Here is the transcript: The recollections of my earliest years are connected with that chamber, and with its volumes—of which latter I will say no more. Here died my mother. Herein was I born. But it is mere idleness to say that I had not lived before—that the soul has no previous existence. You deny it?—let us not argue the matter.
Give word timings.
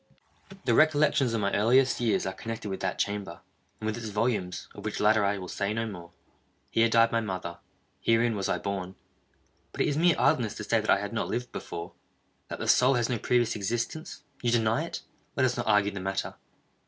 The 0.65 0.73
recollections 0.73 1.35
of 1.35 1.41
my 1.41 1.53
earliest 1.53 1.99
years 2.01 2.25
are 2.25 2.33
connected 2.33 2.69
with 2.69 2.79
that 2.79 2.97
chamber, 2.97 3.41
and 3.79 3.85
with 3.85 3.95
its 3.97 4.07
volumes—of 4.09 4.83
which 4.83 4.99
latter 4.99 5.23
I 5.23 5.37
will 5.37 5.47
say 5.47 5.75
no 5.75 5.85
more. 5.85 6.09
Here 6.71 6.89
died 6.89 7.11
my 7.11 7.21
mother. 7.21 7.59
Herein 7.99 8.35
was 8.35 8.49
I 8.49 8.57
born. 8.57 8.95
But 9.71 9.81
it 9.81 9.87
is 9.87 9.97
mere 9.97 10.15
idleness 10.17 10.55
to 10.55 10.63
say 10.63 10.81
that 10.81 10.89
I 10.89 10.97
had 10.97 11.13
not 11.13 11.27
lived 11.27 11.51
before—that 11.51 12.57
the 12.57 12.67
soul 12.67 12.95
has 12.95 13.09
no 13.09 13.19
previous 13.19 13.55
existence. 13.55 14.23
You 14.41 14.49
deny 14.49 14.85
it?—let 14.85 15.45
us 15.45 15.55
not 15.55 15.67
argue 15.67 15.91
the 15.91 15.99
matter. 15.99 16.33